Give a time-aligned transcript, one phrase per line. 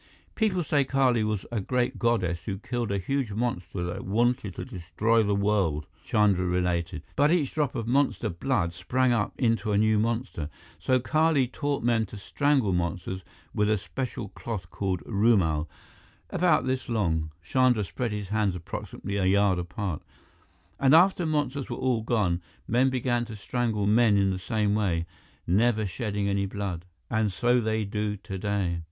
[0.33, 4.65] "People say Kali was a great goddess who killed a huge monster that wanted to
[4.65, 7.03] destroy the world," Chandra related.
[7.15, 10.49] "But each drop of monster blood sprang up into a new monster.
[10.79, 15.67] So Kali taught men to strangle monsters with a special cloth called rumal,
[16.31, 20.01] about this long" Chandra spread his hands approximately a yard apart
[20.79, 25.05] "and after monsters were all gone, men began to strangle men in the same way,
[25.45, 26.85] never shedding any blood.
[27.11, 28.79] And so they do today."